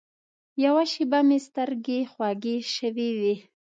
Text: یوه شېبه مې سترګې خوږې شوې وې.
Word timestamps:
یوه 0.63 0.83
شېبه 0.91 1.19
مې 1.27 1.37
سترګې 1.47 1.99
خوږې 2.11 2.55
شوې 2.75 3.09
وې. 3.19 3.35